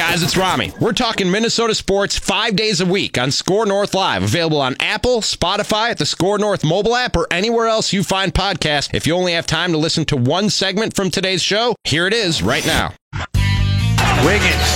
[0.00, 0.72] guys, it's Ramie.
[0.80, 5.20] We're talking Minnesota sports five days a week on SKOR North Live, available on Apple,
[5.20, 8.94] Spotify, at the SKOR North mobile app, or anywhere else you find podcasts.
[8.94, 12.14] If you only have time to listen to one segment from today's show, here it
[12.14, 12.94] is right now.
[14.24, 14.70] Wiggins.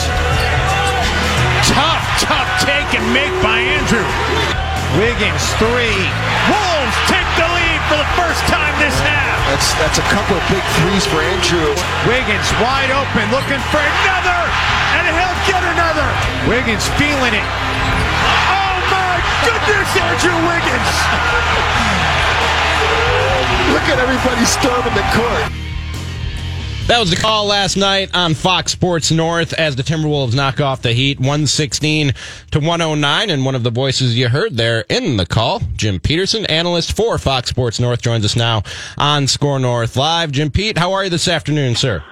[1.73, 4.05] Tough, tough take and make by Andrew.
[5.01, 6.05] Wiggins, three.
[6.53, 9.14] Wolves take the lead for the first time this half.
[9.55, 11.71] That's that's a couple of big threes for Andrew.
[12.11, 14.41] Wiggins wide open, looking for another,
[14.99, 16.03] and he'll get another.
[16.51, 17.47] Wiggins feeling it.
[18.51, 20.91] Oh my goodness, Andrew Wiggins!
[23.79, 25.64] Look at everybody storming the court.
[26.87, 30.83] That was the call last night on Fox Sports North as the Timberwolves knock off
[30.83, 32.13] the Heat 116
[32.51, 33.31] to 109.
[33.31, 37.17] And one of the voices you heard there in the call, Jim Petersen, analyst for
[37.17, 38.65] Fox Sports North, joins us now
[38.99, 40.31] on SKOR North Live.
[40.31, 42.05] Jim Pete, how are you this afternoon, sir?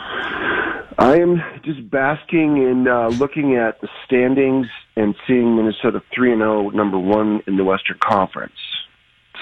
[0.96, 6.40] I am just basking in uh, looking at the standings and seeing Minnesota 3 and
[6.40, 8.56] 0, number one in the Western Conference.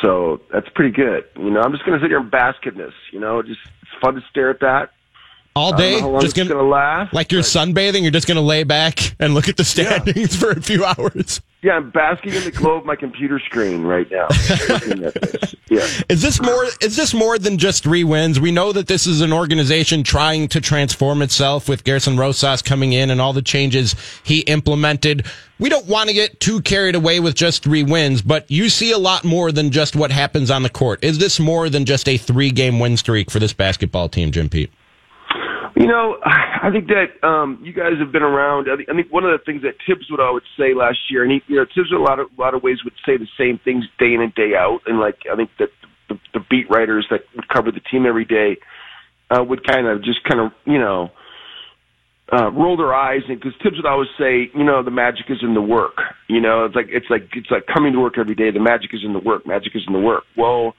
[0.02, 1.22] So that's pretty good.
[1.36, 2.94] You know, I'm just going to sit here and bask in this.
[3.12, 4.90] You know, just it's fun to stare at that
[5.56, 7.12] all day, just gonna, gonna, last.
[7.12, 10.26] Like you're sunbathing, you're just gonna lay back and look at the standings yeah.
[10.40, 11.40] for a few hours.
[11.62, 14.28] Yeah, I'm basking in the glow of my computer screen right now.
[15.70, 15.86] Yeah.
[16.08, 16.64] Is this more?
[16.82, 18.40] Is this more than just three wins?
[18.40, 22.92] We know that this is an organization trying to transform itself with Gersson Rosas coming
[22.92, 25.26] in and all the changes he implemented.
[25.60, 28.90] We don't want to get too carried away with just three wins, but you see
[28.90, 31.04] a lot more than just what happens on the court.
[31.04, 34.72] Is this more than just a three-game win streak for this basketball team, Jim Pete?
[35.80, 38.68] You know, I think that um, you guys have been around.
[38.70, 41.22] I think, I think one of the things that Tibbs would always say last year,
[41.24, 43.16] and he, you know, Tibbs in a lot of a lot of ways would say
[43.16, 45.70] the same things day in and day out, and like I think that
[46.08, 48.58] the, the beat writers that would cover the team every day
[49.30, 51.08] uh, would kind of just kind of you know
[52.30, 55.38] uh, roll their eyes, and because Tibbs would always say, you know, the magic is
[55.42, 55.96] in the work.
[56.28, 58.50] You know, it's like it's like it's like coming to work every day.
[58.50, 59.46] The magic is in the work.
[59.46, 60.24] Magic is in the work.
[60.36, 60.74] Well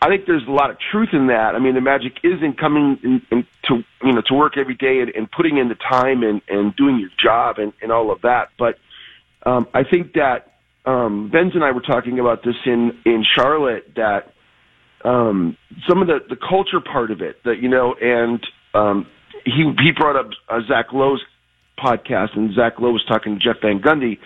[0.00, 1.54] I think there's a lot of truth in that.
[1.54, 4.74] I mean, the magic is in coming in, in to you know to work every
[4.74, 8.10] day and, and putting in the time and and doing your job and and all
[8.10, 8.48] of that.
[8.58, 8.78] But
[9.44, 10.52] um, I think that
[10.84, 14.32] um, Benz and I were talking about this in in Charlotte that
[15.04, 15.56] um,
[15.88, 19.06] some of the the culture part of it that you know and um,
[19.44, 21.22] he he brought up uh, Zach Lowe's
[21.78, 24.18] podcast and Zach Lowe was talking to Jeff Van Gundy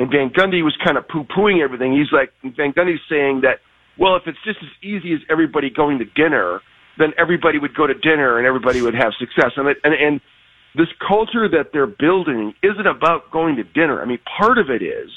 [0.00, 1.92] and Van Gundy was kind of poo pooing everything.
[1.92, 3.60] He's like Van Gundy's saying that
[3.98, 6.60] well, if it's just as easy as everybody going to dinner,
[6.98, 9.52] then everybody would go to dinner and everybody would have success.
[9.56, 10.20] And, and, and
[10.74, 14.02] this culture that they're building isn't about going to dinner.
[14.02, 15.10] I mean, part of it is,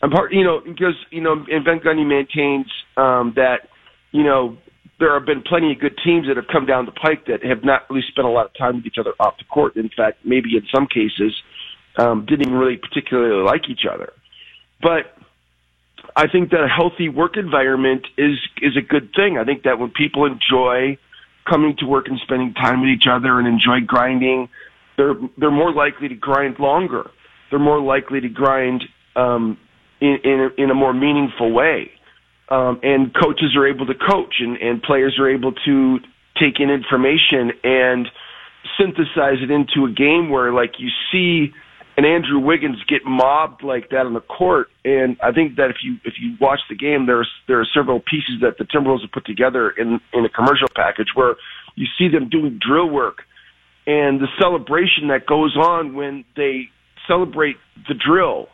[0.00, 2.66] and part, you know, because, you know, and Van Gundy maintains
[2.96, 3.68] um, that,
[4.10, 4.56] you know,
[4.98, 7.64] there have been plenty of good teams that have come down the pike that have
[7.64, 9.76] not really spent a lot of time with each other off the court.
[9.76, 11.34] In fact, maybe in some cases,
[11.98, 14.12] um, didn't even really particularly like each other.
[14.80, 15.14] But
[16.16, 19.38] I think that a healthy work environment is is a good thing.
[19.38, 20.98] I think that when people enjoy
[21.48, 24.48] coming to work and spending time with each other and enjoy grinding,
[24.96, 27.10] they're they're more likely to grind longer.
[27.50, 28.84] They're more likely to grind
[29.16, 29.58] um,
[30.00, 31.90] in in a, in a more meaningful way.
[32.48, 35.98] Um, and coaches are able to coach, and, and players are able to
[36.38, 38.08] take in information and
[38.78, 41.52] synthesize it into a game where, like, you see
[41.96, 44.68] and Andrew Wiggins get mobbed like that on the court.
[44.84, 48.00] And I think that if you if you watch the game, there's there are several
[48.00, 51.36] pieces that the Timberwolves have put together in in a commercial package where
[51.74, 53.22] you see them doing drill work
[53.86, 56.68] and the celebration that goes on when they
[57.08, 57.56] celebrate
[57.88, 58.46] the drill,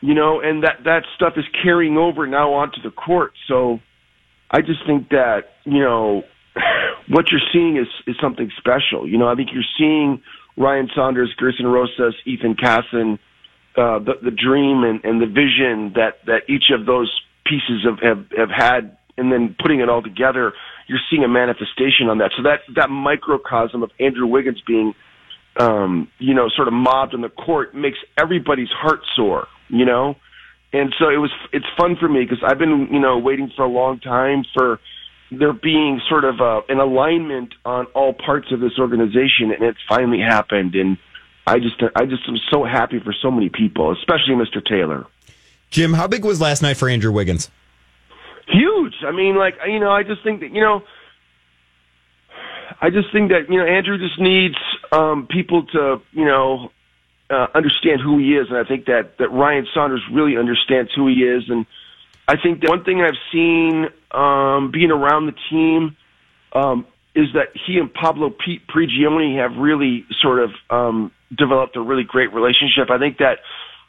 [0.00, 3.32] you know, and that that stuff is carrying over now onto the court.
[3.46, 3.78] So
[4.50, 6.22] I just think that you know
[7.08, 9.08] what you're seeing is is something special.
[9.08, 10.22] You know, I think you're seeing
[10.56, 13.18] Ryan Saunders, Gersson Rosas, Ethan Casson,
[13.76, 17.12] uh, the, the dream and, and the vision that, that each of those
[17.44, 20.52] pieces have, have, have had, and then putting it all together,
[20.88, 22.30] you're seeing a manifestation on that.
[22.36, 24.94] So that, that microcosm of Andrew Wiggins being,
[25.58, 30.16] um, you know, sort of mobbed on the court makes everybody's heart sore, you know?
[30.72, 33.64] And so it was, it's fun for me because I've been, you know, waiting for
[33.64, 34.80] a long time for,
[35.30, 39.78] there being sort of a, an alignment on all parts of this organization, and it's
[39.88, 40.74] finally happened.
[40.74, 40.98] And
[41.46, 44.64] I just, I just am so happy for so many people, especially Mr.
[44.64, 45.06] Taylor.
[45.70, 47.50] Jim, how big was last night for Andrew Wiggins?
[48.48, 48.94] Huge.
[49.04, 50.82] I mean, like you know, I just think that you know,
[52.80, 54.54] I just think that you know, Andrew just needs
[54.92, 56.70] um, people to you know
[57.28, 61.08] uh, understand who he is, and I think that that Ryan Saunders really understands who
[61.08, 61.66] he is, and
[62.28, 65.96] I think that one thing I've seen um, being around the team
[66.52, 71.80] um, is that he and Pablo P- Prigioni have really sort of um, developed a
[71.80, 72.90] really great relationship.
[72.90, 73.38] I think that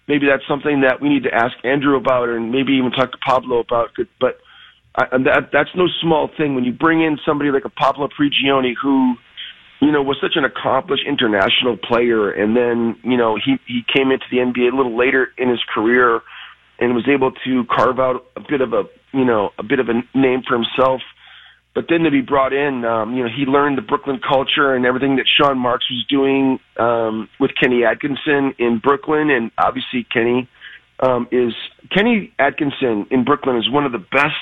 [0.07, 3.17] maybe that's something that we need to ask Andrew about, and maybe even talk to
[3.17, 3.89] Pablo about.
[4.19, 4.37] But
[4.95, 8.07] I, and that that's no small thing when you bring in somebody like a Pablo
[8.07, 9.15] Prigioni who
[9.79, 14.11] you know, was such an accomplished international player, and then you know he he came
[14.11, 16.21] into the NBA a little later in his career,
[16.79, 19.87] and was able to carve out a bit of a you know a bit of
[19.89, 21.01] a name for himself.
[21.75, 24.83] But then to be brought in, um, you know, he learned the Brooklyn culture and
[24.83, 30.49] everything that Sean Marks was doing um, with Kenny Atkinson in Brooklyn, and obviously Kenny
[30.99, 31.53] um, is
[31.95, 34.41] Kenny Atkinson in Brooklyn is one of the best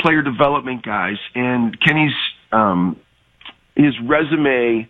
[0.00, 2.14] player development guys, and Kenny's
[2.52, 2.96] um,
[3.76, 4.88] his resume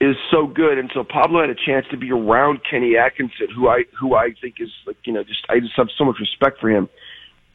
[0.00, 3.68] is so good, and so Pablo had a chance to be around Kenny Atkinson, who
[3.68, 6.60] I who I think is like you know just I just have so much respect
[6.60, 6.88] for him.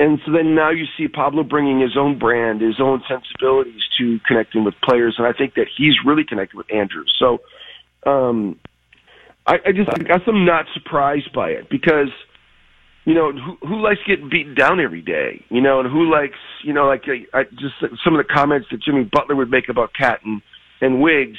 [0.01, 4.19] And so then now you see Pablo bringing his own brand, his own sensibilities to
[4.27, 7.03] connecting with players, and I think that he's really connected with Andrew.
[7.19, 7.41] So
[8.09, 8.59] um,
[9.45, 12.09] I, I just I guess I'm not surprised by it because
[13.05, 16.39] you know who who likes getting beaten down every day, you know, and who likes
[16.63, 19.69] you know like I, I just some of the comments that Jimmy Butler would make
[19.69, 20.41] about KAT and
[20.81, 21.37] and Wiggs,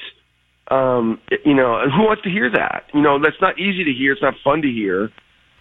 [0.69, 2.85] um, you know, and who wants to hear that?
[2.95, 4.13] You know, that's not easy to hear.
[4.13, 5.11] It's not fun to hear.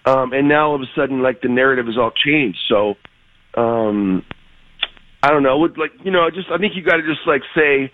[0.06, 2.58] Um, and now all of a sudden, like the narrative has all changed.
[2.68, 2.96] So,
[3.56, 4.24] um,
[5.22, 5.58] I don't know.
[5.60, 7.92] Would like you know, I just I think you got to just like say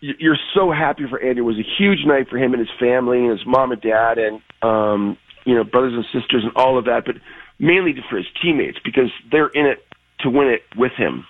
[0.00, 1.40] you're so happy for Andy.
[1.40, 4.18] It was a huge night for him and his family and his mom and dad
[4.18, 7.16] and um, you know brothers and sisters and all of that, but
[7.58, 9.78] mainly for his teammates because they're in it
[10.20, 11.24] to win it with him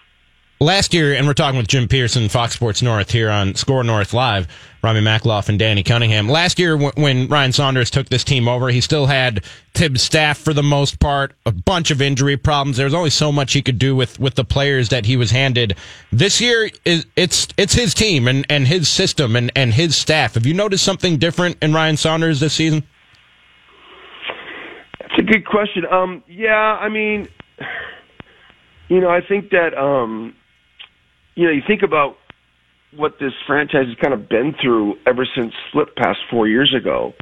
[0.61, 4.15] last year, and we're talking with Jim Petersen, Fox Sports North here on SKOR North
[4.15, 4.49] Live,
[4.83, 6.29] Ramie Makhlouf and Danny Cunningham.
[6.29, 9.45] Last year, when Ryan Saunders took this team over, he still had
[9.75, 12.77] Tibbs' staff for the most part, a bunch of injury problems.
[12.77, 15.31] There was only so much he could do with, with the players that he was
[15.31, 15.77] handed.
[16.13, 20.35] This year, it's it's his team and, and his system and, and his staff.
[20.35, 22.85] Have you noticed something different in Ryan Saunders this season?
[25.01, 25.85] That's a good question.
[25.91, 27.29] Um, yeah, I mean,
[28.89, 30.35] you know, I think that um,
[31.37, 32.17] you know, you think about
[32.97, 37.13] what this franchise has kind of been through ever since Flip passed four years ago.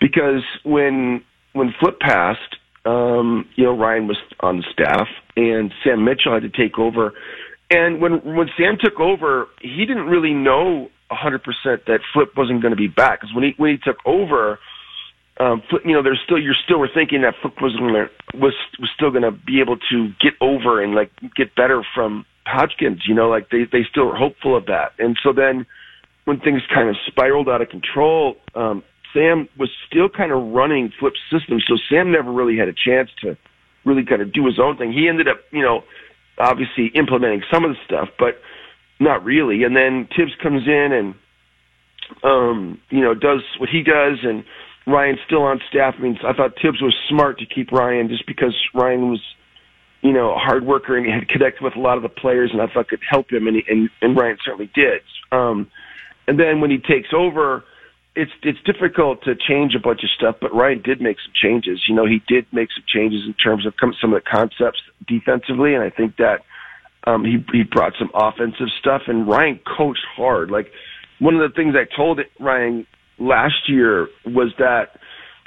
[0.00, 1.24] Because when
[1.54, 6.42] when Flip passed, um, you know, Ryan was on the staff and Sam Mitchell had
[6.42, 7.12] to take over.
[7.70, 11.40] And when when Sam took over, he didn't really know 100%
[11.86, 13.20] that Flip wasn't going to be back.
[13.20, 14.58] Because when he when he took over,
[15.38, 18.90] um, you know, there's still you're still were thinking that Flip was gonna, was was
[18.94, 23.28] still to be able to get over and like get better from Hodgkin's, you know,
[23.28, 24.92] like they they still are hopeful of that.
[24.98, 25.66] And so then
[26.24, 30.92] when things kind of spiraled out of control, um, Sam was still kind of running
[30.98, 33.36] Flip's system, so Sam never really had a chance to
[33.84, 34.92] really kind of do his own thing.
[34.92, 35.84] He ended up, you know,
[36.38, 38.40] obviously implementing some of the stuff, but
[38.98, 39.62] not really.
[39.62, 41.14] And then Tibbs comes in and
[42.22, 44.44] um, you know, does what he does and
[44.86, 45.94] Ryan's still on staff.
[45.98, 49.20] I mean, I thought Tibbs was smart to keep Ryan just because Ryan was
[50.06, 52.50] you know, a hard worker and he had connected with a lot of the players
[52.52, 55.02] and I thought could help him and, he, and, and Ryan certainly did.
[55.32, 55.68] Um,
[56.28, 57.64] and then when he takes over,
[58.14, 61.82] it's, it's difficult to change a bunch of stuff, but Ryan did make some changes.
[61.88, 65.74] You know, he did make some changes in terms of some of the concepts defensively.
[65.74, 66.42] And I think that,
[67.04, 70.50] um, he, he brought some offensive stuff and Ryan coached hard.
[70.50, 70.70] Like
[71.18, 72.86] one of the things I told Ryan
[73.18, 74.98] last year was that,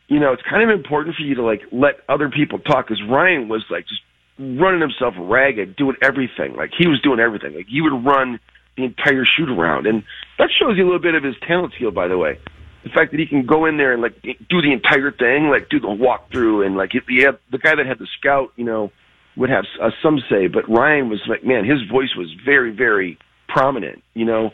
[0.07, 3.01] you know, it's kind of important for you to like let other people talk because
[3.07, 4.01] Ryan was like just
[4.39, 6.55] running himself ragged, doing everything.
[6.55, 7.55] Like he was doing everything.
[7.55, 8.39] Like he would run
[8.77, 10.03] the entire shoot around, and
[10.37, 12.39] that shows you a little bit of his talent skill, by the way.
[12.83, 15.67] The fact that he can go in there and like do the entire thing, like
[15.69, 18.91] do the walkthrough, and like he had the guy that had the scout, you know,
[19.35, 23.17] would have uh, some say, but Ryan was like, man, his voice was very, very
[23.47, 24.51] prominent, you know.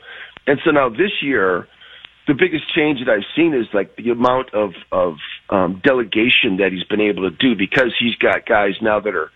[0.47, 1.67] And so now this year,
[2.27, 5.15] the biggest change that I've seen is like the amount of of
[5.49, 9.31] um, delegation that he's been able to do because he's got guys now that are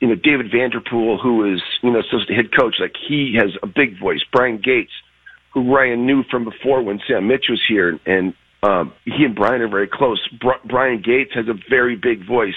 [0.00, 3.66] you know, David Vanterpool, who is, you know, the head coach, like he has a
[3.66, 4.20] big voice.
[4.32, 4.92] Brian Gates,
[5.52, 9.62] who Ryan knew from before when Sam Mitch was here, and um, he and Brian
[9.62, 10.20] are very close.
[10.40, 12.56] Br- Brian Gates has a very big voice.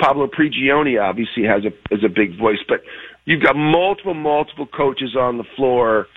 [0.00, 2.82] Pablo Prigioni obviously has a has a big voice, but
[3.26, 6.08] you've got multiple multiple coaches on the floor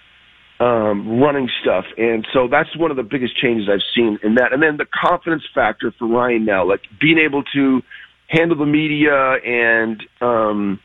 [0.60, 4.54] um, running stuff, and so that's one of the biggest changes I've seen in that.
[4.54, 7.82] And then the confidence factor for Ryan now, like being able to
[8.28, 10.80] handle the media and um,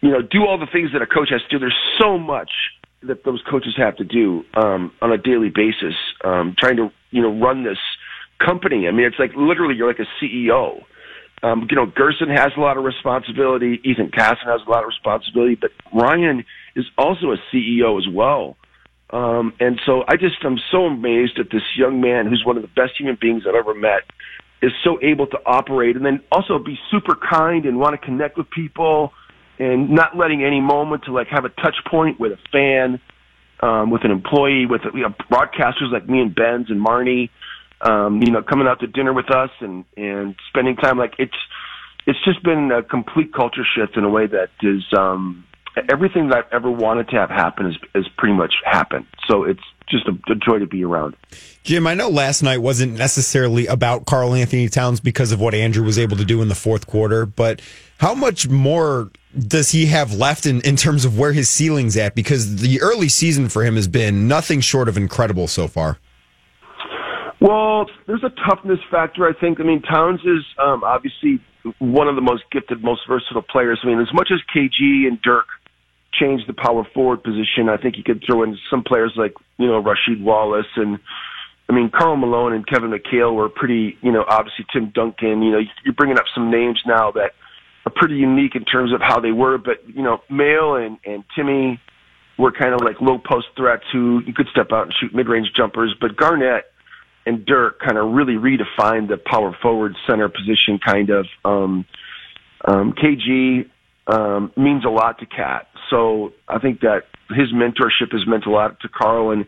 [0.00, 1.58] you know do all the things that a coach has to do.
[1.58, 2.50] There's so much
[3.02, 7.22] that those coaches have to do um, on a daily basis, um, trying to you
[7.22, 7.78] know run this
[8.44, 8.86] company.
[8.86, 10.82] I mean, it's like literally you're like a CEO.
[11.42, 13.80] Um, you know, Gersson has a lot of responsibility.
[13.82, 16.44] Ethan Casson has a lot of responsibility, but Ryan
[16.76, 18.56] is also a CEO as well.
[19.12, 22.62] Um, and so I just I'm so amazed at this young man who's one of
[22.62, 24.02] the best human beings I've ever met
[24.62, 28.36] is so able to operate and then also be super kind and want to connect
[28.36, 29.12] with people
[29.58, 33.00] and not letting any moment to like have a touch point with a fan,
[33.60, 37.30] um, with an employee, with you know, broadcasters like me and Benz and Marnie,
[37.80, 41.36] um, you know, coming out to dinner with us and and spending time like it's
[42.06, 45.44] it's just been a complete culture shift in a way that is um
[45.88, 49.06] everything that I've ever wanted to have happen has, has pretty much happened.
[49.28, 51.16] So it's just a, a, joy to be around.
[51.64, 55.98] Jim, I know last night wasn't necessarily about Karl-Anthony Towns because of what Andrew was
[55.98, 57.60] able to do in the fourth quarter, but
[57.98, 62.14] how much more does he have left in, in terms of where his ceiling's at?
[62.14, 65.98] Because the early season for him has been nothing short of incredible so far.
[67.40, 69.60] Well, there's a toughness factor, I think.
[69.60, 71.40] I mean, Towns is um, obviously
[71.78, 73.80] one of the most gifted, most versatile players.
[73.82, 75.46] I mean, as much as KG and Dirk
[76.12, 77.68] change the power forward position.
[77.68, 80.98] I think you could throw in some players like, you know, Rasheed Wallace and,
[81.68, 85.52] I mean, Karl Malone and Kevin McHale were pretty, you know, obviously Tim Duncan, you
[85.52, 87.32] know, you're bringing up some names now that
[87.86, 91.22] are pretty unique in terms of how they were, but, you know, Mail and, and
[91.36, 91.80] Timmy
[92.38, 95.52] were kind of like low post threats who you could step out and shoot mid-range
[95.56, 96.64] jumpers, but Garnett
[97.26, 101.84] and Dirk kind of really redefined the power forward center position kind of, um,
[102.66, 103.68] um, KG,
[104.06, 105.68] um, means a lot to KAT.
[105.90, 109.44] So I think that his mentorship has meant a lot to Karl, and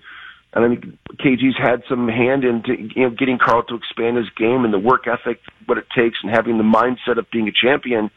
[0.54, 2.62] and I think KG's had some hand in
[2.94, 6.18] you know getting Karl to expand his game and the work ethic, what it takes,
[6.22, 8.10] and having the mindset of being a champion.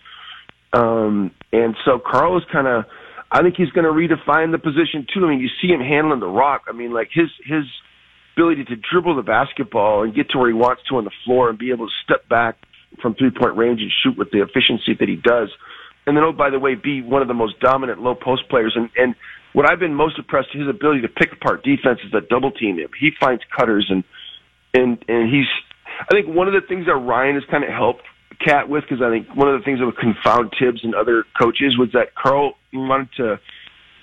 [0.73, 2.83] Um, and so Karl is kind of,
[3.31, 5.25] I think he's going to redefine the position too.
[5.25, 6.63] I mean, you see him handling the rock.
[6.67, 7.63] I mean, like his his
[8.35, 11.49] ability to dribble the basketball and get to where he wants to on the floor
[11.49, 12.57] and be able to step back
[13.01, 15.49] from three point range and shoot with the efficiency that he does
[16.07, 18.73] and then oh by the way, be one of the most dominant low post players.
[18.75, 19.15] And and
[19.53, 22.89] what I've been most impressed his ability to pick apart defenses that double team him.
[22.99, 24.03] He finds cutters and
[24.73, 25.47] and and he's.
[25.99, 28.03] I think one of the things that Ryan has kind of helped
[28.45, 31.23] KAT with because I think one of the things that would confound Tibbs and other
[31.41, 33.39] coaches was that Karl wanted to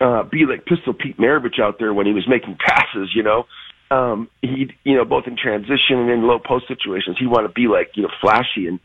[0.01, 3.11] uh, be like Pistol Pete Maravich out there when he was making passes.
[3.15, 3.45] You know,
[3.91, 7.55] um, he you know both in transition and in low post situations, he wanted to
[7.55, 8.81] be like you know flashy and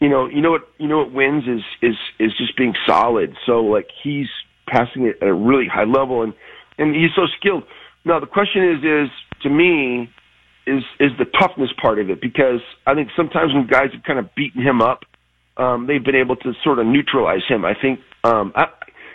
[0.00, 3.34] you know, you know what, you know what wins is is is just being solid.
[3.46, 4.28] So like he's
[4.68, 6.34] passing it at a really high level, and
[6.78, 7.64] and he's so skilled.
[8.04, 9.10] Now the question is, is
[9.42, 10.08] to me,
[10.66, 14.18] is is the toughness part of it because I think sometimes when guys have kind
[14.18, 15.00] of beaten him up,
[15.56, 17.64] um, they've been able to sort of neutralize him.
[17.64, 18.66] I think, um, I,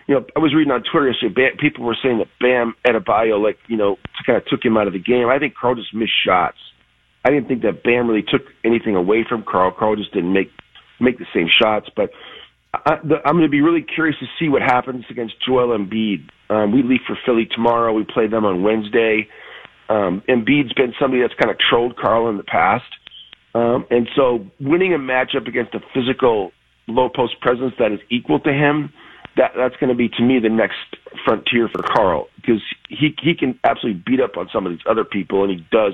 [0.07, 1.51] you know, I was reading on Twitter yesterday.
[1.57, 4.93] People were saying that Bam Adebayo, like you know, kind of took him out of
[4.93, 5.29] the game.
[5.29, 6.57] I think Karl just missed shots.
[7.23, 9.71] I didn't think that Bam really took anything away from Karl.
[9.71, 10.51] Karl just didn't make
[11.00, 11.89] make the same shots.
[11.95, 12.12] But
[12.73, 16.29] I, the, I'm going to be really curious to see what happens against Joel Embiid.
[16.50, 17.93] Um, we leave for Philly tomorrow.
[17.93, 19.27] We play them on Wednesday.
[19.89, 22.85] Um, Embiid's been somebody that's kind of trolled Karl in the past.
[23.55, 26.51] Um, and so winning a matchup against a physical
[26.88, 28.91] low post presence that is equal to him,
[29.38, 30.77] that that's going to be to me the next
[31.25, 35.03] frontier for Karl because he he can absolutely beat up on some of these other
[35.03, 35.93] people and he does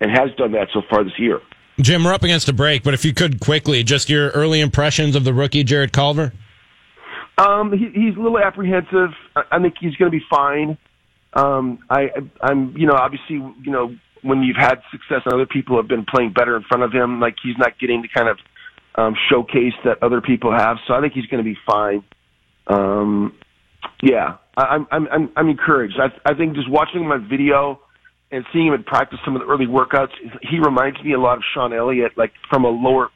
[0.00, 1.40] and has done that so far this year.
[1.80, 5.14] Jim, we're up against a break, but if you could quickly, just your early impressions
[5.14, 6.32] of the rookie Jarrett Culver.
[7.38, 9.10] Um, he, he's a little apprehensive.
[9.36, 10.76] I, think he's going to be fine.
[11.34, 12.08] Um, I,
[12.40, 16.04] I'm, you know, obviously, you know, when you've had success and other people have been
[16.04, 18.38] playing better in front of him, like he's not getting the kind of
[18.96, 20.78] um, showcase that other people have.
[20.88, 22.02] So I think he's going to be fine.
[22.66, 23.34] Um,
[24.02, 25.98] yeah, I, I'm, I'm, I'm encouraged.
[26.00, 27.80] I, I think just watching my video
[28.30, 31.38] and seeing him in practice some of the early workouts, he reminds me a lot
[31.38, 33.08] of Sean Elliott, like from a lower.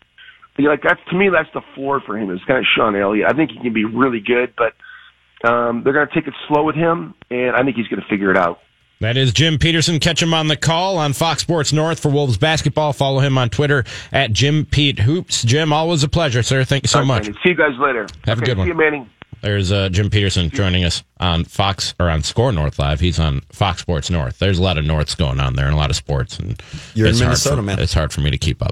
[0.58, 2.30] Like that's to me, that's the floor for him.
[2.30, 3.28] It's kind of Sean Elliott.
[3.28, 4.74] I think he can be really good, but
[5.48, 8.08] um, they're going to take it slow with him, and I think he's going to
[8.08, 8.58] figure it out.
[9.00, 9.98] That is Jim Petersen.
[9.98, 12.92] Catch him on the call on Fox Sports North for Wolves basketball.
[12.92, 15.42] Follow him on Twitter at Jim Pete Hoops.
[15.42, 16.62] Jim, always a pleasure, sir.
[16.62, 17.26] Thank you so much.
[17.26, 18.06] See you guys later.
[18.26, 18.66] Have okay, a good one.
[18.66, 19.10] See you, Manning.
[19.42, 23.00] There's uh, Jim Petersen joining us on Fox or on SKOR North Live.
[23.00, 24.38] He's on Fox Sports North.
[24.38, 26.38] There's a lot of Norths going on there and a lot of sports.
[26.38, 26.62] And
[26.94, 27.80] you're in Minnesota, for, man.
[27.80, 28.70] It's hard for me to keep up.